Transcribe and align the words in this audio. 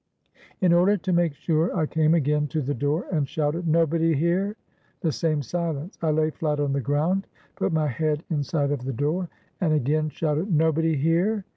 In 0.61 0.73
order 0.73 0.97
to 0.97 1.13
make 1.13 1.35
sure, 1.35 1.77
I 1.77 1.85
came 1.85 2.15
again 2.15 2.47
to 2.47 2.61
the 2.63 2.73
door, 2.73 3.05
and 3.11 3.29
shouted, 3.29 3.67
"Nobody 3.67 4.15
here?" 4.15 4.55
The 5.01 5.11
same 5.11 5.43
silence. 5.43 5.99
I 6.01 6.09
lay 6.09 6.31
flat 6.31 6.59
on 6.59 6.73
the 6.73 6.81
ground, 6.81 7.27
put 7.55 7.71
my 7.71 7.85
head 7.85 8.23
inside 8.31 8.71
of 8.71 8.81
the 8.85 8.93
door, 8.93 9.29
and 9.59 9.73
again 9.73 10.09
shouted, 10.09 10.51
"Nobody 10.51 10.95
here?" 10.95 11.45